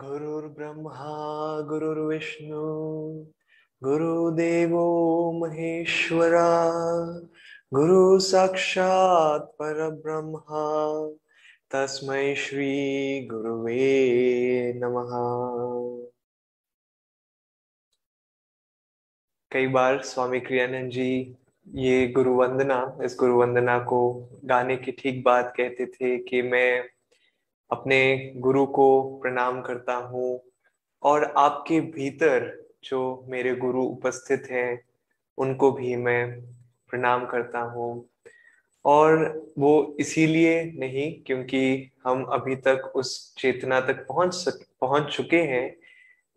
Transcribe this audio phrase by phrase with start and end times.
[0.00, 2.56] गुरुर्ब्रह्मा, गुरुर्विष्णु,
[3.82, 4.86] गुरुदेवो
[5.32, 6.72] महेश्वरा,
[7.74, 11.08] गुरु साक्षात् परब्रह्मा,
[11.70, 15.10] तस्मै श्री गुरुवे नमः।
[19.52, 21.36] कई बार स्वामी क्रियानंद जी,
[21.74, 26.95] ये गुरु वंदना इस गुरु वंदना को गाने की ठीक बात कहते थे कि मैं
[27.70, 30.40] अपने गुरु को प्रणाम करता हूँ
[31.02, 34.80] और आपके भीतर जो मेरे गुरु उपस्थित हैं,
[35.38, 36.40] उनको भी मैं
[36.90, 38.08] प्रणाम करता हूँ।
[38.84, 45.40] और वो इसीलिए नहीं, क्योंकि हम अभी तक उस चेतना तक पहुँच सक, पहुँच चुके
[45.42, 45.76] हैं,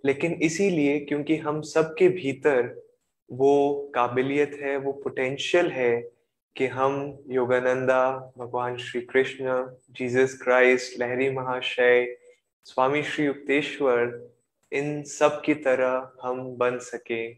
[0.05, 2.89] लेकिन इसीलिए क्योंकि हम सबके भीतर
[3.31, 6.18] वो काबिलियत है, वो पोटेंशियल है
[6.59, 12.17] कि हम योगानंदा, भगवान श्री कृष्ण, जीसस क्राइस्ट, लहरी महाशय,
[12.63, 14.29] स्वामी श्री युक्तेश्वर,
[14.71, 17.33] इन सब की तरह हम बन सके।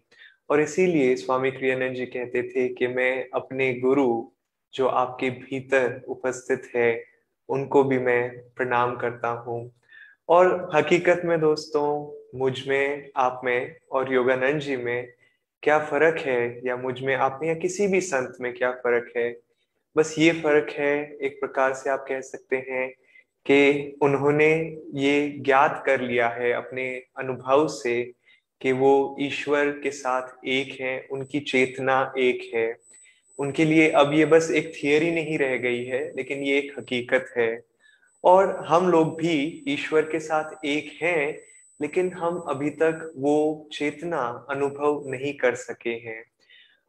[0.50, 4.32] और इसीलिए स्वामी क्रियानंद जी कहते थे कि मैं अपने गुरु
[4.74, 7.04] जो आपके भीतर उपस्थित है,
[7.50, 9.72] उनको भी मैं प्रणाम करता हूँ।
[10.30, 15.14] और हकीकत में दोस्तों, मुझमें, आप में और योगानंद जी में
[15.64, 16.62] क्या फ़र्क है?
[16.66, 19.38] या मुझमें, आप में, या किसी भी संत में क्या फ़र्क है?
[19.98, 22.90] बस ये फ़र्क है, एक प्रकार से आप कह सकते हैं
[23.46, 28.12] कि उन्होंने ये ज्ञात कर लिया है अपने अनुभव से
[28.62, 32.76] कि वो ईश्वर के साथ एक है, उनकी चेतना एक है।
[33.40, 37.26] उनके लिए अब ये बस एक थियरी नहीं रह गई है, लेकिन ये एक हकीकत
[37.38, 37.62] है।
[38.24, 41.51] और हम लोग भी ईश्वर के साथ एक हैं
[41.82, 46.24] लेकिन हम अभी तक वो चेतना अनुभव नहीं कर सके हैं।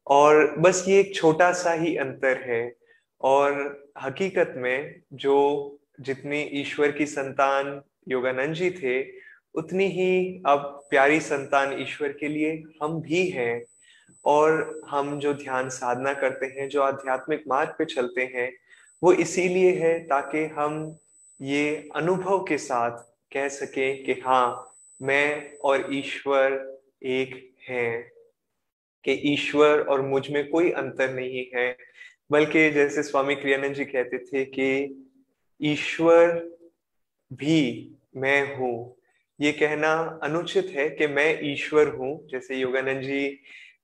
[0.06, 2.74] और बस ये एक छोटा सा ही अंतर है।
[3.20, 9.10] और हकीकत में जो जितनी ईश्वर की संतान योगानंद जी थे,
[9.54, 13.64] उतनी ही अब प्यारी संतान ईश्वर के लिए हम भी हैं।
[14.24, 18.52] और हम जो ध्यान साधना करते हैं, जो आध्यात्मिक मार्ग पे चलते हैं,
[19.02, 20.98] वो इसीलिए है ताकि हम
[21.40, 22.90] ये अनुभव के साथ
[23.32, 24.71] कह सकें कि हाँ
[25.02, 26.52] मैं और ईश्वर
[27.04, 27.34] एक
[27.68, 28.10] हैं,
[29.04, 31.76] कि ईश्वर और मुझमें कोई अंतर नहीं है,
[32.30, 34.68] बल्कि जैसे स्वामी क्रियानंद जी कहते थे कि
[35.60, 36.28] ईश्वर
[37.30, 38.96] भी मैं हूँ।
[39.38, 39.92] ये कहना
[40.22, 43.28] अनुचित है कि मैं ईश्वर हूँ, जैसे योगानंद जी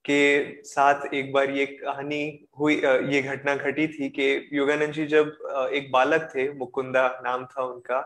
[0.04, 2.22] के साथ एक बार ये कहानी
[2.58, 7.64] हुई ये घटना घटी थी कि योगानंद जी जब एक बालक थे, मुकुंदा नाम था
[7.64, 8.00] उनका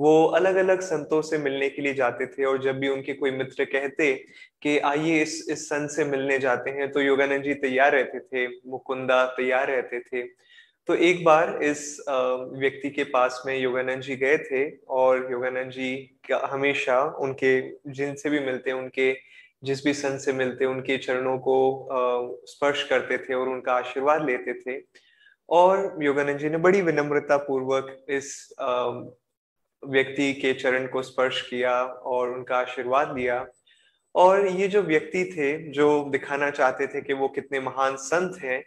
[0.00, 3.30] वो अलग अलग संतों से मिलने के लिए जाते थे और जब भी उनके कोई
[3.30, 4.12] मित्र कहते
[4.62, 8.46] कि, आइए इस इस संत से मिलने जाते हैं तो योगानंद जी तैयार रहते थे,
[8.70, 10.22] मुकुंदा तैयार रहते थे।
[10.88, 15.94] तो एक बार इस व्यक्ति के पास में योगानंद जी गए थे और योगानंद जी
[16.30, 17.60] का हमेशा उनके,
[17.92, 19.12] जिनसे भी मिलते, उनके,
[19.64, 21.56] जिस भी संत से मिलते, उनके चरणों को
[22.46, 24.80] स्पर्श करते थे और उनका आशीर्वाद लेते थे।
[25.48, 28.32] और योगानंद जी ने बड़ी विनम्रता पूर्वक इस
[29.84, 33.46] व्यक्ति के चरण को स्पर्श किया और उनका आशीर्वाद दिया
[34.14, 38.64] और ये जो व्यक्ति थे, जो दिखाना चाहते थे कि वो कितने महान संत हैं,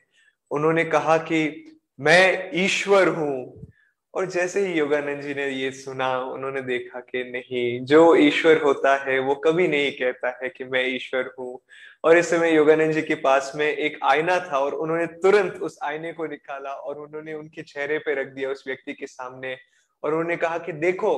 [0.52, 1.66] उन्होंने कहा कि
[2.00, 3.66] मैं ईश्वर हूँ।
[4.14, 8.96] और जैसे ही योगानंद जी ने ये सुना, उन्होंने देखा कि नहीं, जो ईश्वर होता
[8.96, 11.60] है, वो कभी नहीं कहता है कि मैं ईश्वर हूँ।
[12.04, 15.80] और इस समय योगानंद जी के पास में एक आईना था और उन्होंने तुरंत उस
[15.84, 19.58] आईने को निकाला और उन्होंने उनके चेहरे पे रख दिया उस व्यक्ति के सामने।
[20.04, 21.14] और उन्होंने कहा कि देखो,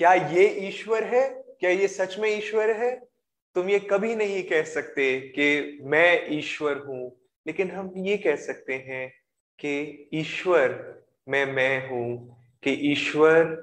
[0.00, 1.28] क्या ये ईश्वर है?
[1.60, 2.94] क्या ये सच में ईश्वर है?
[3.56, 7.12] तुम ये कभी नहीं कह सकते कि मैं ईश्वर हूँ,
[7.46, 9.08] लेकिन हम ये कह सकते हैं
[9.58, 10.74] कि ईश्वर
[11.28, 13.56] मैं मैं हूँ, कि ईश्वर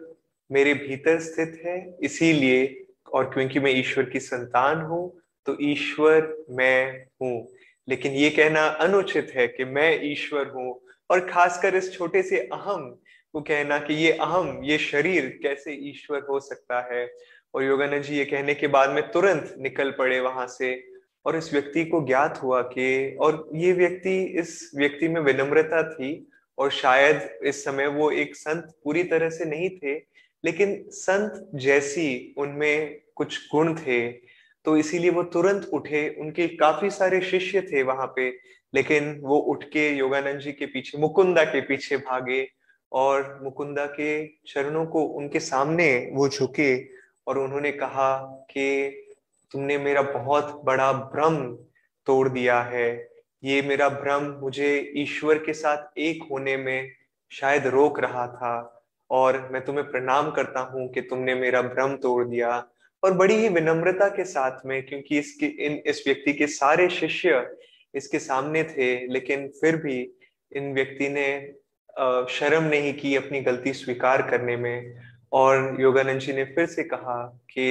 [0.50, 5.12] मेरे भीतर स्थित है, इसीलिए और क्योंकि मैं ईश्वर की संतान हूँ
[5.48, 7.48] तो ईश्वर मैं हूँ।
[7.88, 12.96] लेकिन ये कहना अनुचित है कि मैं ईश्वर हूँ, और खासकर इस छोटे से अहम
[13.34, 17.14] को कहना कि ये अहम, ये शरीर कैसे ईश्वर हो सकता है?
[17.54, 20.70] और योगानंद जी ये कहने के बाद में तुरंत निकल पड़े वहाँ से
[21.26, 26.32] और इस व्यक्ति को ज्ञात हुआ कि, और ये व्यक्ति इस व्यक्ति में विनम्रता थी
[26.58, 29.96] और शायद इस समय वो एक संत पूरी तरह से नहीं थे,
[30.44, 34.12] लेकिन संत जैसी उनमें कुछ गुण थे।
[34.66, 38.30] तो इसीलिए वो तुरंत उठे। उनके काफ़ी सारे शिष्य थे वहाँ पे,
[38.74, 42.42] लेकिन वो उठ के योगानंद जी के पीछे, मुकुंदा के पीछे भागे
[42.94, 46.86] और मुकुंदा के चरणों को उनके सामने वो झुके
[47.28, 48.18] और उन्होंने कहा
[48.52, 48.90] कि
[49.52, 51.38] तुमने मेरा बहुत बड़ा भ्रम
[52.08, 53.10] तोड़ दिया है।
[53.44, 56.92] ये मेरा भ्रम मुझे ईश्वर के साथ एक होने में
[57.32, 62.28] शायद रोक रहा था और मैं तुम्हें प्रणाम करता हूँ कि तुमने मेरा भ्रम तोड़
[62.28, 62.68] दिया।
[63.04, 67.56] और बड़ी ही विनम्रता के साथ में, क्योंकि इसके, इन, इस व्यक्ति के सारे शिष्य
[67.94, 70.12] इसके सामने थे, लेकिन फिर भी
[70.56, 71.54] इन व्यक्ति ने
[72.30, 74.96] शर्म नहीं की अपनी गलती स्वीकार करने में।
[75.32, 77.64] और योगानंद जी ने फिर से कहा कि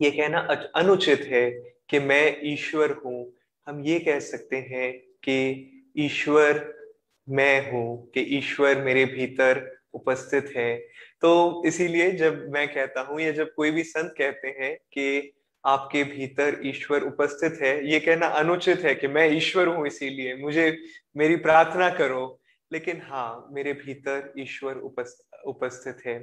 [0.00, 0.38] ये कहना
[0.76, 1.50] अनुचित है
[1.90, 3.32] कि मैं ईश्वर हूँ।
[3.66, 4.92] हम ये कह सकते हैं
[5.24, 6.74] कि ईश्वर
[7.28, 10.76] मैं हूँ, कि ईश्वर मेरे भीतर उपस्थित है।
[11.20, 15.32] तो इसीलिए जब मैं कहता हूँ या जब कोई भी संत कहते हैं कि
[15.64, 20.78] आपके भीतर ईश्वर उपस्थित है, ये कहना अनुचित है कि मैं ईश्वर हूँ इसीलिए। मुझे,
[21.16, 22.40] मेरी प्रार्थना करो
[22.72, 24.74] लेकिन हाँ मेरे भीतर ईश्वर
[25.46, 26.16] उपस्थित है।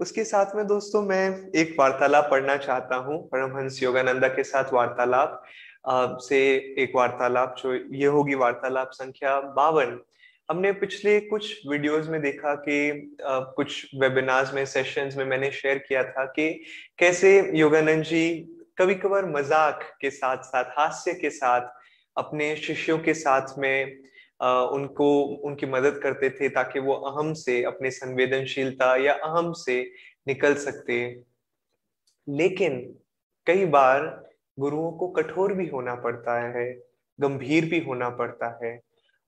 [0.00, 5.42] उसके साथ में दोस्तों, मैं एक वार्तालाप पढ़ना चाहता हूँ, परमहंस योगानंदा के साथ वार्तालाप
[6.22, 6.38] से
[6.82, 9.98] एक वार्तालाप, जो ये होगी वार्तालाप संख्या बावन।
[10.48, 13.16] हमने पिछले कुछ वीडियोस में देखा कि
[13.56, 16.48] कुछ वेबिनार्स में सेशंस में मैंने शेयर किया था कि
[16.98, 18.28] कैसे योगानंद जी
[18.78, 21.68] कभी कभार मज़ाक के साथ साथ हास्य के साथ,
[22.16, 23.98] अपने शिष्यों के साथ में
[24.42, 29.92] उनको, उनकी मदद करते थे ताकि वो अहम से अपने संवेदनशीलता या अहम से
[30.28, 31.22] निकल सकते।
[32.28, 32.98] लेकिन
[33.46, 36.82] कई बार गुरुओं को कठोर भी होना पड़ता है,
[37.20, 38.80] गंभीर भी होना पड़ता है।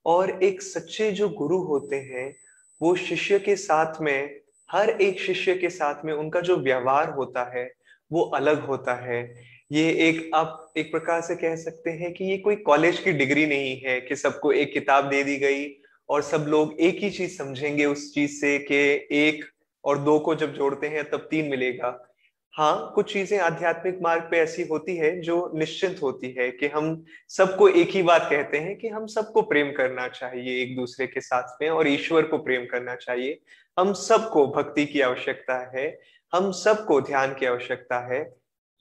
[0.06, 2.37] और एक सच्चे जो गुरु होते हैं,
[2.82, 4.41] वो शिष्य के साथ में,
[4.73, 7.73] हर एक शिष्य के साथ में उनका जो व्यवहार होता है,
[8.12, 12.36] वो अलग होता है। ये एक, आप एक प्रकार से कह सकते हैं कि ये
[12.38, 15.64] कोई कॉलेज की डिग्री नहीं है कि सबको एक किताब दे दी गई
[16.08, 18.74] और सब लोग एक ही चीज़ समझेंगे उस चीज़ से कि
[19.10, 19.44] एक
[19.84, 22.08] और दो को जब जोड़ते हैं तब तीन मिलेगा।
[22.54, 27.04] हाँ कुछ चीज़ें आध्यात्मिक मार्ग पे ऐसी होती है जो निश्चिंत होती है कि हम
[27.28, 31.20] सबको एक ही बात कहते हैं कि हम सबको प्रेम करना चाहिए एक दूसरे के
[31.20, 33.38] साथ में और ईश्वर को प्रेम करना चाहिए।
[33.78, 35.86] हम सबको भक्ति की आवश्यकता है,
[36.32, 38.22] हम सबको ध्यान की आवश्यकता है,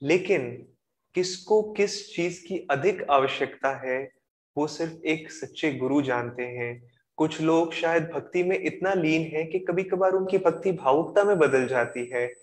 [0.02, 0.66] लेकिन
[1.14, 4.12] किसको किस चीज़ की अधिक आवश्यकता है,
[4.56, 9.44] वो सिर्फ़ एक सच्चे गुरु जानते हैं। कुछ लोग शायद भक्ति में इतना लीन है
[9.44, 12.34] कि कभी कभार उनकी भक्ति भावुकता में बदल जाती है।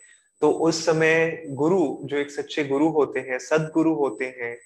[0.41, 4.57] तो उस समय गुरु, जो एक सच्चे गुरु होते हैं, सदगुरु होते हैं,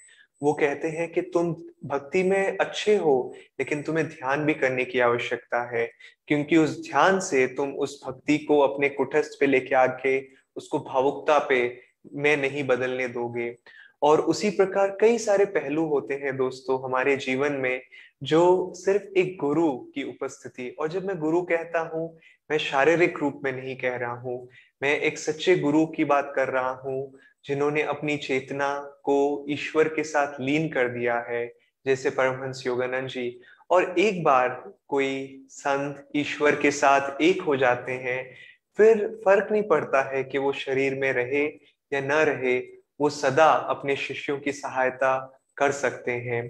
[0.44, 1.55] वो कहते हैं कि तुम
[1.85, 5.91] भक्ति में अच्छे हो, लेकिन तुम्हें ध्यान भी करने की आवश्यकता है।
[6.27, 11.39] क्योंकि उस ध्यान से तुम उस भक्ति को अपने कुटस्थ पे लेके आके, उसको भावुकता
[11.50, 11.79] पे
[12.13, 13.57] में नहीं बदलने दोगे।
[14.03, 17.81] और उसी प्रकार कई सारे पहलू होते हैं दोस्तों हमारे जीवन में
[18.23, 22.19] जो सिर्फ़ एक गुरु की उपस्थिति। और जब मैं गुरु कहता हूँ,
[22.50, 24.47] मैं शारीरिक रूप में नहीं कह रहा हूँ,
[24.81, 27.13] मैं एक सच्चे गुरु की बात कर रहा हूँ,
[27.45, 31.45] जिन्होंने अपनी चेतना को ईश्वर के साथ लीन कर दिया है,
[31.85, 33.39] जैसे परमहंस योगानंद जी।
[33.69, 34.50] और एक बार
[34.88, 38.33] कोई संत ईश्वर के साथ एक हो जाते हैं,
[38.79, 41.45] फिर फ़र्क नहीं पड़ता है कि वो शरीर में रहे
[41.91, 45.15] या न रहे वो सदा अपने शिष्यों की सहायता
[45.57, 46.47] कर सकते हैं।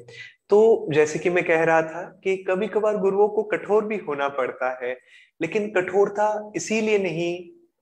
[0.50, 4.28] तो जैसे कि मैं कह रहा था कि कभी कभार गुरुओं को कठोर भी होना
[4.30, 4.98] पड़ता है,
[5.42, 7.34] लेकिन कठोरता इसीलिए नहीं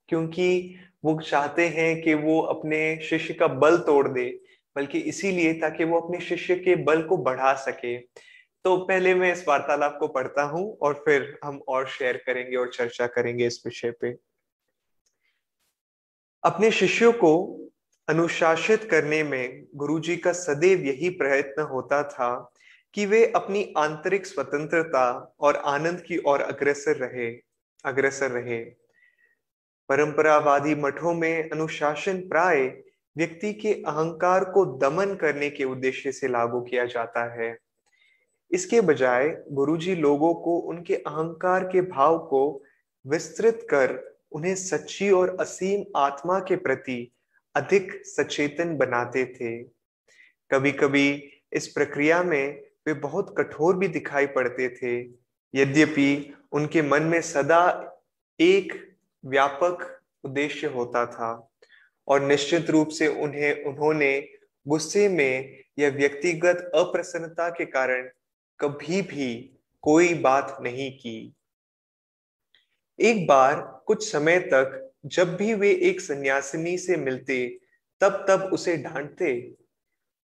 [0.09, 0.75] क्योंकि
[1.05, 4.25] वो चाहते हैं कि वो अपने शिष्य का बल तोड़ दे,
[4.75, 7.97] बल्कि इसीलिए ताकि वो अपने शिष्य के बल को बढ़ा सके।
[8.65, 12.69] तो पहले मैं इस वार्तालाप को पढ़ता हूँ और फिर हम और शेयर करेंगे और
[12.69, 14.15] चर्चा करेंगे इस विषय पे।
[16.43, 17.33] अपने शिष्यों को
[18.11, 22.51] अनुशासित करने में गुरुजी का सदैव यही प्रयत्न होता था
[22.93, 27.27] कि वे अपनी आंतरिक स्वतंत्रता और आनंद की ओर अग्रसर रहे
[27.85, 28.63] अग्रसर रहे।
[29.89, 32.65] परंपरावादी मठों में अनुशासन प्राय
[33.17, 37.57] व्यक्ति के अहंकार को दमन करने के उद्देश्य से लागू किया जाता है।
[38.51, 42.63] इसके बजाय गुरुजी लोगों को उनके अहंकार के भाव को
[43.07, 47.11] विस्तृत कर उन्हें सच्ची और असीम आत्मा के प्रति
[47.55, 49.63] अधिक सचेतन बनाते थे।
[50.51, 54.99] कभी कभी इस प्रक्रिया में वे बहुत कठोर भी दिखाई पड़ते थे।
[55.55, 57.63] यद्यपि उनके मन में सदा
[58.39, 61.49] एक व्यापक उद्देश्य होता था
[62.07, 64.29] और निश्चित रूप से उन्हें, उन्होंने
[64.67, 68.09] गुस्से में या व्यक्तिगत अप्रसन्नता के कारण
[68.59, 71.33] कभी भी कोई बात नहीं की।
[72.99, 77.59] एक बार कुछ समय तक जब भी वे एक सन्यासिनी से मिलते,
[78.01, 79.55] तब तब उसे डांटते।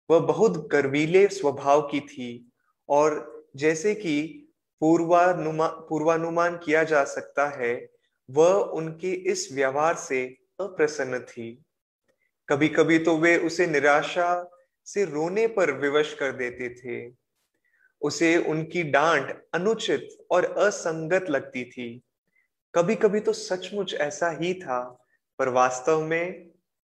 [0.09, 2.51] वह बहुत गर्वीले स्वभाव की थी
[2.89, 4.43] और जैसे कि
[4.79, 7.89] पूर्वानुमान पूर्वानुमान किया जा सकता है,
[8.31, 11.63] वह उनके इस व्यवहार से अप्रसन्न थी।
[12.49, 14.49] कभी कभी तो वे उसे निराशा
[14.85, 17.15] से रोने पर विवश कर देते थे।
[18.01, 22.01] उसे उनकी डांट अनुचित और असंगत लगती थी।
[22.77, 25.05] कभी कभी तो सचमुच ऐसा ही था,
[25.39, 26.49] पर वास्तव में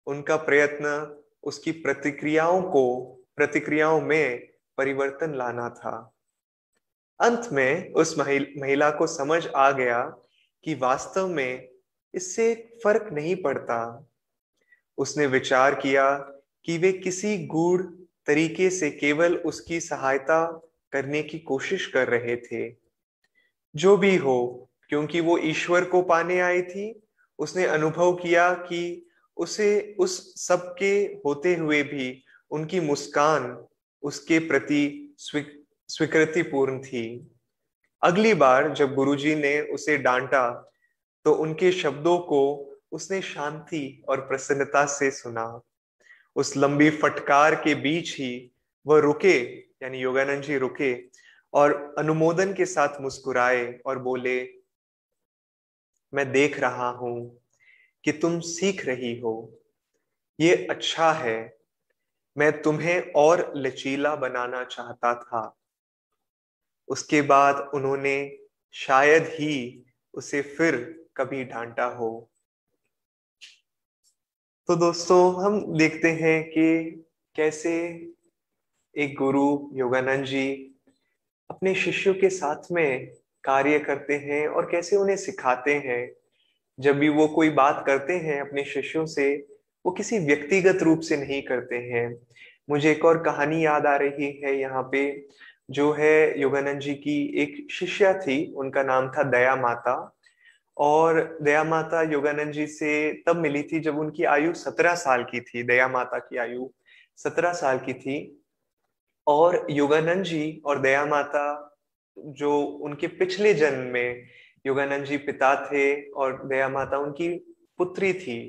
[0.06, 3.06] उनका प्रयत्न, उसकी प्रतिक्रियाओं को,
[3.36, 6.14] प्रतिक्रियाओं में परिवर्तन लाना था।
[7.22, 10.04] अंत में उस महिला को समझ आ गया
[10.64, 11.70] कि वास्तव में
[12.14, 14.08] इससे फ़र्क नहीं पड़ता।
[14.98, 16.18] उसने विचार किया
[16.66, 17.82] कि वे किसी गूढ़
[18.26, 22.76] तरीके से केवल उसकी सहायता करने की कोशिश कर रहे थे।
[23.76, 27.02] जो भी हो क्योंकि वो ईश्वर को पाने आई थी,
[27.40, 30.94] उसने अनुभव किया कि उसे उस सब के
[31.26, 33.58] होते हुए भी उनकी मुस्कान
[34.04, 37.28] उसके प्रति स्वीकृति पूर्ण थी।
[38.02, 40.50] अगली बार जब गुरुजी ने उसे डांटा
[41.26, 42.42] तो उनके शब्दों को
[42.92, 45.62] उसने शांति और प्रसन्नता से सुना।
[46.36, 48.52] उस लंबी फटकार के बीच ही
[48.86, 49.40] वह रुके,
[49.84, 50.94] यानी योगानंद जी रुके
[51.54, 54.38] और अनुमोदन के साथ मुस्कुराए और बोले
[56.14, 57.42] मैं देख रहा हूँ
[58.04, 59.60] कि तुम सीख रही हो।
[60.40, 61.58] ये अच्छा है।
[62.38, 65.58] मैं तुम्हें और लचीला बनाना चाहता था।
[66.88, 68.38] उसके बाद उन्होंने
[68.72, 69.84] शायद ही
[70.14, 72.30] उसे फिर कभी डांटा हो।
[74.68, 76.90] तो दोस्तों, हम देखते हैं कि
[77.36, 77.74] कैसे
[78.98, 80.76] एक गुरु योगानंद जी
[81.50, 86.12] अपने शिष्यों के साथ में कार्य करते हैं और कैसे उन्हें सिखाते हैं।
[86.80, 89.48] जब भी वो कोई बात करते हैं अपने शिष्यों से,
[89.86, 92.28] वो किसी व्यक्तिगत रूप से नहीं करते हैं।
[92.70, 95.28] मुझे एक और कहानी याद आ रही है यहाँ पे,
[95.72, 100.14] जो है योगानंद जी की एक शिष्या थी, उनका नाम था दया माता।
[100.78, 105.40] और दया माता योगानंद जी से तब मिली थी जब उनकी आयु सत्रह साल की
[105.40, 106.70] थी, दया माता की आयु
[107.18, 108.46] सत्रह साल की थी।
[109.28, 111.67] और योगानंद जी और दया माता
[112.18, 114.24] जो उनके पिछले जन्म में
[114.66, 117.30] योगानंद जी पिता थे और दया माता उनकी
[117.78, 118.40] पुत्री थी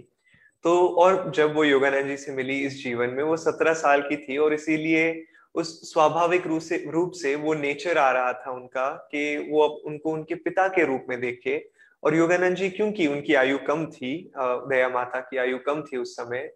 [0.64, 4.16] तो और जब वो योगानंद जी से मिली इस जीवन में वो सत्रह साल की
[4.16, 9.08] थी और इसीलिए उस स्वाभाविक रूप से रूप से वो नेचर आ रहा था उनका
[9.12, 11.70] कि वो अब उनको उनके पिता के रूप में देखे।
[12.02, 16.16] और योगानंद जी क्योंकि उनकी आयु कम थी दया माता की आयु कम थी उस
[16.16, 16.46] समय।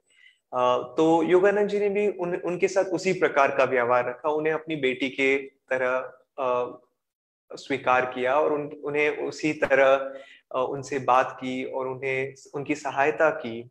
[0.97, 4.77] तो योगानंद जी ने भी उन, उनके साथ उसी प्रकार का व्यवहार रखा। उन्हें अपनी
[4.77, 5.37] बेटी के
[5.73, 6.81] तरह
[7.57, 13.71] स्वीकार किया और उन, उन्हें उसी तरह उनसे बात की और उन्हें उनकी सहायता की।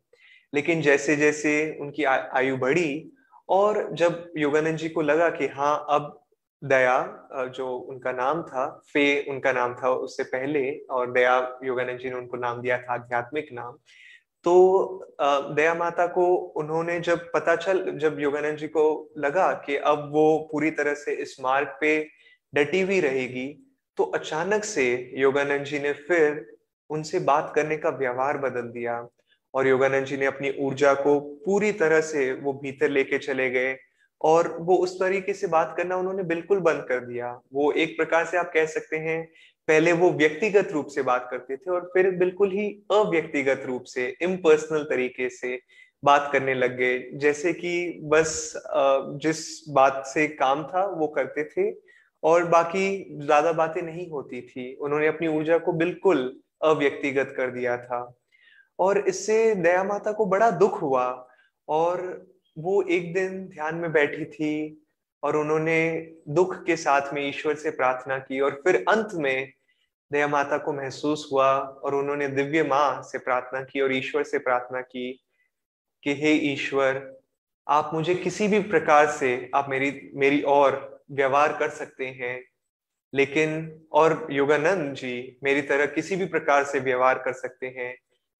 [0.53, 3.11] लेकिन जैसे जैसे उनकी आयु बढ़ी
[3.49, 6.17] और जब योगानंद जी को लगा कि हाँ अब
[6.63, 12.09] दया जो उनका नाम था फे उनका नाम था उससे पहले और दया योगानंद जी
[12.09, 13.77] ने उनको नाम दिया था आध्यात्मिक नाम
[14.43, 14.53] तो
[15.55, 20.49] दया माता को उन्होंने जब पता चल जब योगानंद जी को लगा कि अब वो
[20.51, 22.07] पूरी तरह से इस मार्ग पे
[22.53, 26.45] डटी हुई रहेगी तो अचानक से योगानंद जी ने फिर
[26.89, 29.07] उनसे बात करने का व्यवहार बदल दिया
[29.53, 33.75] और योगानंद जी ने अपनी ऊर्जा को पूरी तरह से वो भीतर लेके चले गए
[34.21, 38.25] और वो उस तरीके से बात करना उन्होंने बिल्कुल बंद कर दिया। वो एक प्रकार
[38.25, 39.23] से आप कह सकते हैं,
[39.67, 44.07] पहले वो व्यक्तिगत रूप से बात करते थे और फिर बिल्कुल ही अव्यक्तिगत रूप से
[44.21, 45.59] इम्पर्सनल तरीके से
[46.03, 48.53] बात करने लग गए। जैसे कि बस
[49.21, 51.69] जिस बात से काम था वो करते थे
[52.23, 52.87] और बाकी
[53.25, 58.01] ज़्यादा बातें नहीं होती थी। उन्होंने अपनी ऊर्जा को बिल्कुल अव्यक्तिगत कर दिया था।
[58.79, 61.05] और इससे दया माता को बड़ा दुख हुआ
[61.67, 62.01] और
[62.57, 64.77] वो एक दिन ध्यान में बैठी थी
[65.23, 65.91] और उन्होंने
[66.29, 69.51] दुख के साथ में ईश्वर से प्रार्थना की और फिर अंत में
[70.11, 74.39] दया माता को महसूस हुआ और उन्होंने दिव्य माँ से प्रार्थना की और ईश्वर से
[74.39, 75.11] प्रार्थना की
[76.03, 77.01] कि, हे ईश्वर,
[77.67, 82.43] आप मुझे किसी भी प्रकार से, आप मेरी मेरी और व्यवहार कर सकते हैं।
[83.13, 87.97] लेकिन, और योगानंद जी मेरी तरह किसी भी प्रकार से व्यवहार कर सकते हैं,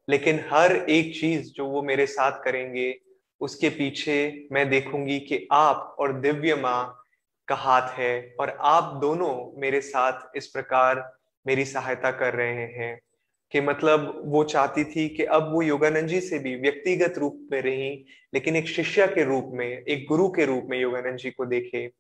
[0.10, 3.00] लेकिन हर एक चीज़ जो वो मेरे साथ करेंगे,
[3.42, 7.04] उसके पीछे मैं देखूँगी कि आप और दिव्य माँ
[7.48, 11.14] का हाथ है और आप दोनों मेरे साथ इस प्रकार
[11.48, 13.02] मेरी सहायता कर रहे हैं।
[13.52, 17.62] कि मतलब वो चाहती थी कि अब वो योगानंद जी से भी व्यक्तिगत रूप में
[17.62, 21.46] रही, लेकिन एक शिष्या के रूप में, एक गुरु के रूप में योगानंद जी को
[21.46, 21.92] देखे।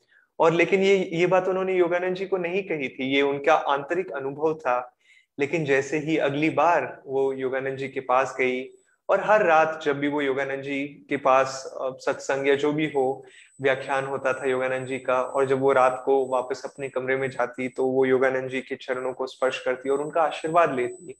[0.41, 4.12] और लेकिन ये ये बात उन्होंने योगानंद जी को नहीं कही थी, ये उनका आंतरिक
[4.12, 4.98] अनुभव था।
[5.38, 8.63] लेकिन जैसे ही अगली बार वो योगानंद जी के पास गई,
[9.10, 11.63] और हर रात जब भी वो योगानंद जी के पास
[12.05, 13.24] सत्संग या जो भी हो,
[13.62, 17.29] व्याख्यान होता था योगानंद जी का, और जब वो रात को वापस अपने कमरे में
[17.29, 21.15] जाती तो वो योगानंद जी के चरणों को स्पर्श करती और उनका आशीर्वाद लेती।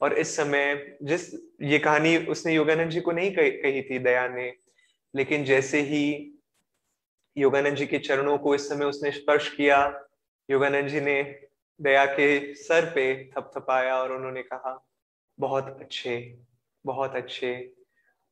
[0.00, 1.30] और इस समय जिस,
[1.62, 4.52] ये कहानी उसने योगानंद जी को नहीं कही थी दया ने,
[5.14, 6.04] लेकिन जैसे ही
[7.36, 10.06] योगानंद जी के चरणों को इस समय उसने स्पर्श किया।
[10.50, 11.22] योगानंद जी ने
[11.80, 14.86] दया के सर पे थपथपाया और उन्होंने कहा,
[15.38, 16.38] बहुत अच्छे
[16.86, 17.72] बहुत अच्छे।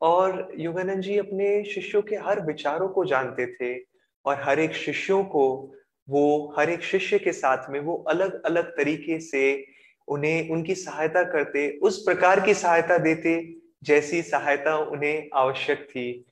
[0.00, 3.84] और योगानंद जी अपने शिष्यों के हर विचारों को जानते थे
[4.24, 5.74] और हर एक शिष्यों को
[6.08, 9.66] वो, हर एक शिष्य के साथ में वो अलग अलग तरीके से
[10.08, 16.24] उन्हें, उनकी सहायता करते, उस प्रकार की सहायता देते जैसी सहायता उन्हें आवश्यक थी।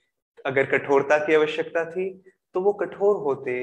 [0.46, 2.24] अगर कठोरता की आवश्यकता थी
[2.56, 3.54] तो वो कठोर होते,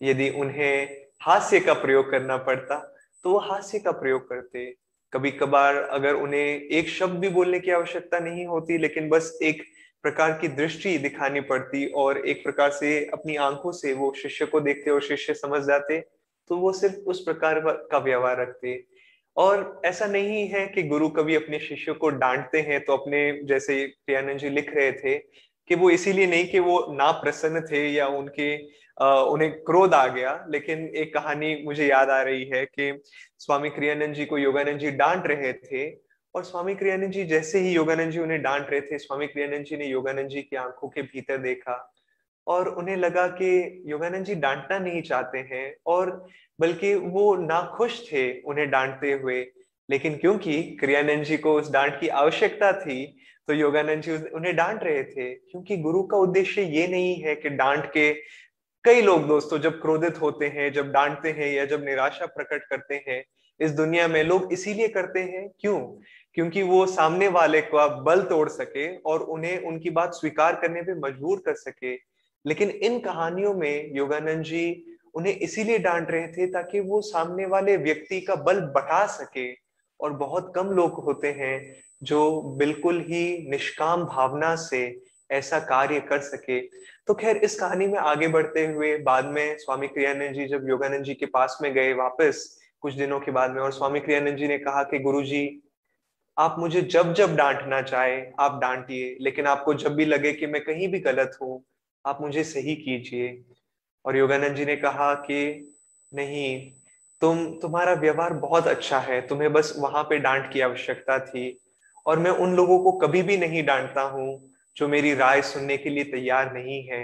[0.00, 2.76] यदि उन्हें हास्य का प्रयोग करना पड़ता
[3.24, 4.64] तो वो हास्य का प्रयोग करते।
[5.12, 9.62] कभी कभार अगर उन्हें एक शब्द भी बोलने की आवश्यकता नहीं होती, लेकिन बस एक
[10.04, 14.60] प्रकार की दृष्टि दिखानी पड़ती और एक प्रकार से अपनी आँखों से वो शिष्य को
[14.60, 16.00] देखते और शिष्य समझ जाते
[16.50, 17.60] तो वो सिर्फ़ उस प्रकार
[17.92, 18.82] का व्यवहार रखते।
[19.36, 23.84] और ऐसा नहीं है कि गुरु कभी अपने शिष्य को डांटते हैं तो अपने जैसे
[24.06, 25.18] प्रियानंद जी लिख रहे थे
[25.70, 28.68] कि वो इसीलिए नहीं कि वो ना प्रसन्न थे या उनके
[29.02, 33.02] आ, उन्हें क्रोध आ गया लेकिन एक कहानी मुझे याद आ रही है कि
[33.38, 35.98] स्वामी क्रियानंद जी को योगानंद जी डांट रहे थे
[36.34, 39.76] और स्वामी क्रियानंद जी जैसे ही योगानंद जी उन्हें डांट रहे थे स्वामी क्रियानंद जी
[39.76, 41.94] ने योगानंद जी की आँखों के भीतर देखा
[42.46, 46.26] और उन्हें लगा कि योगानंद जी डांटना नहीं चाहते हैं और
[46.60, 49.46] बल्कि वो नाखुश थे उन्हें डांटते हुए।
[49.90, 53.16] लेकिन क्योंकि क्रियानंद जी को उस डांट की आवश्यकता थी
[53.50, 57.48] तो योगानंद जी उन्हें डांट रहे थे, क्योंकि गुरु का उद्देश्य ये नहीं है कि
[57.48, 58.12] डांट के
[58.84, 62.94] कई लोग दोस्तों जब क्रोधित होते हैं, जब डांटते हैं या जब निराशा प्रकट करते
[63.08, 63.24] हैं,
[63.60, 65.80] इस दुनिया में लोग इसीलिए करते हैं, क्यों?
[66.34, 70.94] क्योंकि वो सामने वाले का बल तोड़ सके और उन्हें उनकी बात स्वीकार करने पे
[70.94, 71.94] मजबूर कर सके।
[72.46, 77.76] लेकिन इन कहानियों में योगानंद जी उन्हें इसीलिए डांट रहे थे ताकि वो सामने वाले
[77.76, 79.52] व्यक्ति का बल बढ़ा सके
[80.00, 86.18] और बहुत कम लोग होते हैं जो बिल्कुल ही निष्काम भावना से ऐसा कार्य कर
[86.18, 86.60] सके।
[87.06, 91.04] तो खैर, इस कहानी में आगे बढ़ते हुए, बाद में स्वामी क्रियानंद जी जब योगानंद
[91.04, 94.48] जी के पास में गए वापस, कुछ दिनों के बाद में, और स्वामी क्रियानंद जी
[94.48, 95.60] ने कहा कि गुरु जी
[96.38, 100.64] आप मुझे जब जब डांटना चाहे, आप डांटिए, लेकिन आपको जब भी लगे कि मैं
[100.64, 101.64] कहीं भी गलत हूँ,
[102.06, 103.42] आप मुझे सही कीजिए।
[104.04, 105.72] और योगानंद जी ने कहा कि,
[106.14, 106.72] नहीं,
[107.20, 111.60] तुम, तुम्हारा व्यवहार बहुत अच्छा है, तुम्हें बस वहाँ पे डांट की आवश्यकता थी
[112.10, 115.90] और मैं उन लोगों को कभी भी नहीं डांटता हूँ जो मेरी राय सुनने के
[115.90, 117.02] लिए तैयार नहीं है।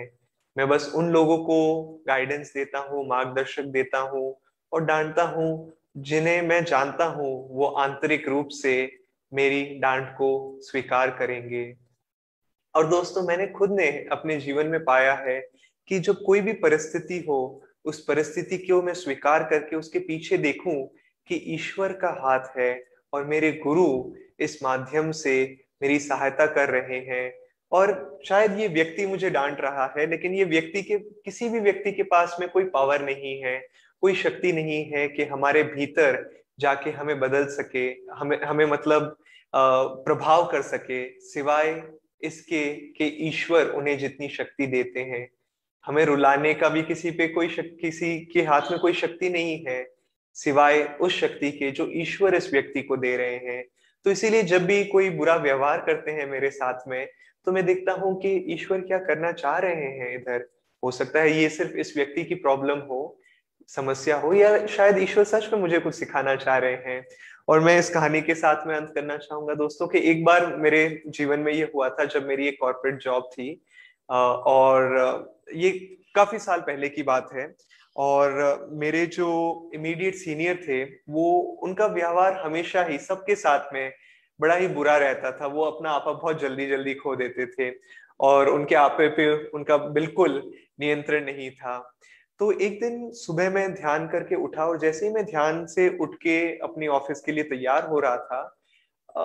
[0.56, 4.36] मैं बस उन लोगों को गाइडेंस देता हूँ, मार्गदर्शक देता हूँ
[4.72, 8.98] और डांटता हूँ, जिन्हें मैं जानता हूँ वो आंतरिक रूप से
[9.32, 11.76] मेरी डांट को स्वीकार करेंगे।
[12.74, 15.40] और दोस्तों, मैंने खुद ने अपने जीवन में पाया है
[15.88, 20.86] कि जब कोई भी परिस्थिति हो, उस परिस्थिति को मैं स्वीकार करके उसके पीछे देखूँ
[21.26, 25.34] कि ईश्वर का हाथ है और मेरे गुरु इस माध्यम से
[25.82, 27.32] मेरी सहायता कर रहे हैं।
[27.72, 31.92] और शायद ये व्यक्ति मुझे डांट रहा है, लेकिन ये व्यक्ति के, किसी भी व्यक्ति
[31.92, 33.58] के पास में कोई पावर नहीं है,
[34.00, 36.24] कोई शक्ति नहीं है कि हमारे भीतर
[36.60, 39.16] जाके हमें बदल सके, हमें हमें मतलब
[39.54, 41.82] प्रभाव कर सके, सिवाय
[42.22, 45.28] इसके कि ईश्वर उन्हें जितनी शक्ति देते हैं।
[45.84, 49.95] हमें रुलाने का भी किसी पे कोई किसी के हाथ में कोई शक्ति नहीं है।
[50.36, 53.64] सिवाय उस शक्ति के जो ईश्वर इस व्यक्ति को दे रहे हैं।
[54.06, 57.06] तो इसीलिए जब भी कोई बुरा व्यवहार करते हैं मेरे साथ में
[57.46, 60.48] तो मैं देखता हूँ कि ईश्वर क्या करना चाह रहे हैं इधर।
[60.82, 63.18] हो सकता है ये सिर्फ़ इस व्यक्ति की प्रॉब्लम हो,
[63.68, 67.06] समस्या हो, या शायद ईश्वर सच में मुझे कुछ सिखाना चाह रहे हैं।
[67.48, 71.02] और मैं इस कहानी के साथ में अंत करना चाहूँगा दोस्तों कि एक बार मेरे
[71.08, 73.50] जीवन में ये हुआ था जब मेरी एक कॉर्पोरेट जॉब थी।
[74.08, 75.70] और ये
[76.14, 77.46] काफ़ी साल पहले की बात है।
[77.96, 83.92] और मेरे जो इमीडिएट सीनियर थे, वो उनका व्यवहार हमेशा ही सबके साथ में
[84.40, 87.74] बड़ा ही बुरा रहता था। वो अपना आपा बहुत जल्दी जल्दी खो देते थे
[88.20, 90.42] और उनके आपे पे उनका बिल्कुल
[90.80, 91.78] नियंत्रण नहीं था।
[92.40, 96.14] तो एक दिन सुबह मैं ध्यान करके उठा और जैसे ही मैं ध्यान से उठ
[96.14, 98.52] के अपनी ऑफ़िस के लिए तैयार हो रहा था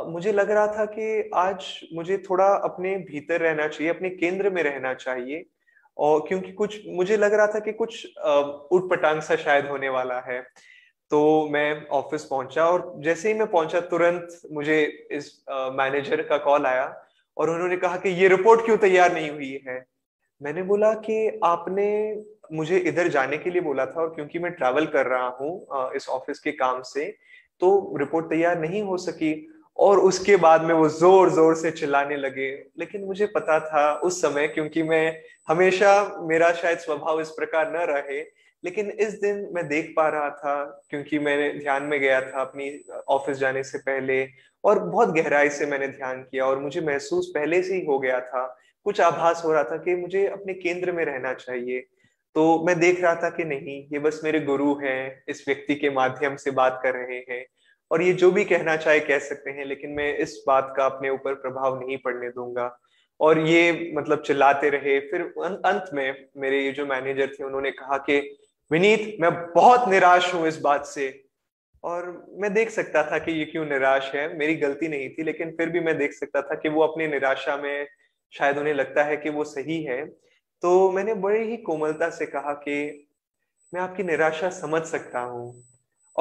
[0.07, 4.61] मुझे लग रहा था कि आज मुझे थोड़ा अपने भीतर रहना चाहिए, अपने केंद्र में
[4.63, 5.45] रहना चाहिए।
[5.97, 10.19] और क्योंकि कुछ, मुझे लग रहा था कि कुछ उठ पटांग सा शायद होने वाला
[10.21, 10.41] है।
[11.11, 16.65] तो मैं ऑफ़िस पहुँचा और जैसे ही मैं पहुँचा, तुरंत मुझे इस मैनेजर का कॉल
[16.65, 16.85] आया
[17.37, 19.83] और उन्होंने कहा कि ये रिपोर्ट क्यों तैयार नहीं हुई है?
[20.41, 21.89] मैंने बोला कि आपने
[22.53, 26.07] मुझे इधर जाने के लिए बोला था और क्योंकि मैं ट्रैवल कर रहा हूँ इस
[26.09, 27.05] ऑफ़िस के काम से
[27.61, 29.33] तो रिपोर्ट तैयार नहीं हो सकी।
[29.77, 34.21] और उसके बाद में वो ज़ोर ज़ोर से चिल्लाने लगे। लेकिन मुझे पता था उस
[34.21, 38.21] समय, क्योंकि मैं हमेशा, मेरा शायद स्वभाव इस प्रकार न रहे,
[38.63, 42.69] लेकिन इस दिन मैं देख पा रहा था, क्योंकि मैंने ध्यान में गया था अपनी
[43.09, 44.27] ऑफ़िस जाने से पहले,
[44.63, 48.19] और बहुत गहराई से मैंने ध्यान किया, और मुझे महसूस पहले से ही हो गया
[48.19, 48.45] था।
[48.85, 51.79] कुछ आभास हो रहा था कि मुझे अपने केंद्र में रहना चाहिए।
[52.35, 55.89] तो मैं देख रहा था कि नहीं, ये बस मेरे गुरु हैं, इस व्यक्ति के
[55.89, 57.45] माध्यम से बात कर रहे हैं।
[57.91, 61.09] और ये जो भी कहना चाहे कह सकते हैं लेकिन मैं इस बात का अपने
[61.09, 62.79] ऊपर प्रभाव नहीं पड़ने दूँगा।
[63.19, 67.71] और ये मतलब चिल्लाते रहे। फिर अं-, अंत में मेरे ये जो मैनेजर थे उन्होंने
[67.71, 68.37] कहा कि
[68.71, 71.23] विनीत मैं बहुत निराश हूँ इस बात से।
[71.83, 75.51] और मैं देख सकता था कि ये क्यों निराश है। मेरी गलती नहीं थी लेकिन
[75.51, 77.87] फिर भी मैं देख सकता था कि वो अपनी निराशा में
[78.31, 80.05] शायद उन्हें लगता है कि वो सही है।
[80.61, 83.07] तो मैंने बड़े ही कोमलता से कहा कि
[83.73, 85.70] मैं आपकी निराशा समझ सकता हूँ।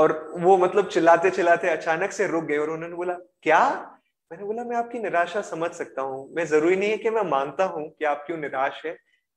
[0.00, 3.60] और वो मतलब चिल्लाते चिल्लाते अचानक से रुक गए और उन्होंने बोला, क्या?
[4.30, 7.64] मैंने बोला, मैं आपकी निराशा समझ सकता हूँ। मैं ज़रूरी नहीं है कि मैं मानता
[7.64, 8.92] हूँ कि आप क्यों निराश है,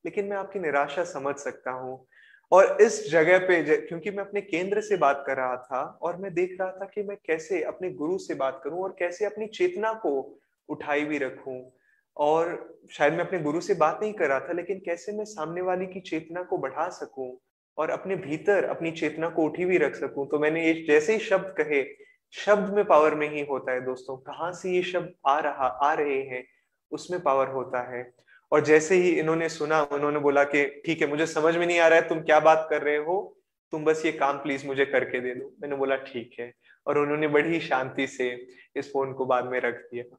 [0.06, 2.06] लेकिन मैं आपकी निराशा समझ सकता हूँ।
[2.52, 6.34] और इस जगह पे क्योंकि मैं अपने केंद्र से बात कर रहा था और मैं
[6.34, 9.94] देख रहा था कि मैं कैसे अपने गुरु से बात करूँ और कैसे अपनी चेतना
[9.94, 11.72] को उठाई भी रखूँ।
[12.18, 15.62] और शायद मैं अपने गुरु से बात नहीं कर रहा था, लेकिन कैसे मैं सामने
[15.62, 17.32] वाली की चेतना को बढ़ा सकूँ?
[17.78, 21.20] और अपने भीतर अपनी चेतना को उठी भी रख सकूँ। तो मैंने ये जैसे ही
[21.20, 21.86] शब्द कहे,
[22.32, 25.94] शब्द में पावर में ही होता है दोस्तों। कहाँ से ये शब्द आ रहा, आ
[25.94, 26.48] रहे हैं,
[26.92, 28.14] उसमें पावर होता है।
[28.52, 31.88] और जैसे ही इन्होंने सुना, उन्होंने बोला कि, ठीक है, मुझे समझ में नहीं आ
[31.88, 33.38] रहा है, तुम क्या बात कर रहे हो?
[33.72, 36.54] तुम बस ये काम प्लीज़ मुझे करके दे दो। मैंने बोला, ठीक है।
[36.88, 40.18] और उन्होंने बड़ी शांति से इस फ़ोन को बाद में रख दिया।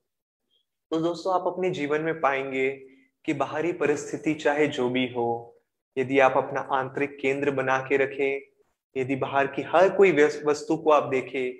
[0.90, 2.70] तो दोस्तों, आप अपने जीवन में पाएँगे
[3.24, 5.53] कि बाहरी परिस्थिति चाहे जो भी हो
[5.96, 8.40] यदि आप अपना आंतरिक केंद्र बना के रखें,
[8.96, 10.12] यदि बाहर की हर कोई
[10.46, 11.52] वस्तु को आप देखें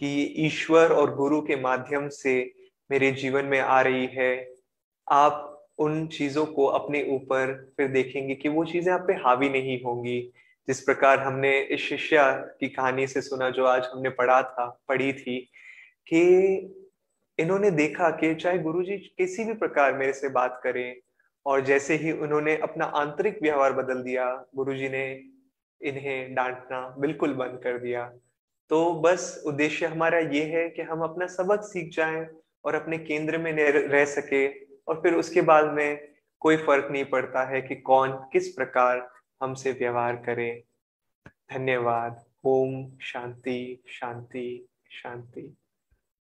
[0.00, 2.52] कि ये ईश्वर और गुरु के माध्यम से
[2.90, 4.54] मेरे जीवन में आ रही है,
[5.10, 9.82] आप उन चीज़ों को अपने ऊपर फिर देखेंगे कि वो चीज़ें आप पे हावी नहीं
[9.82, 10.20] होंगी।
[10.68, 15.12] जिस प्रकार हमने इस शिष्या की कहानी से सुना जो आज हमने पढ़ा था, पढ़ी
[15.12, 15.38] थी
[16.06, 16.20] कि
[17.38, 20.96] इन्होंने देखा कि चाहे गुरुजी किसी भी प्रकार मेरे से बात करें
[21.46, 25.20] और जैसे ही उन्होंने अपना आंतरिक व्यवहार बदल दिया, गुरुजी ने
[25.80, 28.12] इन्हें डांटना बिल्कुल बंद कर दिया।
[28.70, 32.26] तो बस उद्देश्य हमारा ये है कि हम अपना सबक सीख जाएँ
[32.64, 33.52] और अपने केंद्र में
[33.88, 34.48] रह सके
[34.88, 36.08] और फिर उसके बाद में
[36.40, 39.08] कोई फ़र्क नहीं पड़ता है कि कौन किस प्रकार
[39.42, 40.64] हमसे व्यवहार करे।
[41.28, 45.56] धन्यवाद। ओम शांति शांति शांति।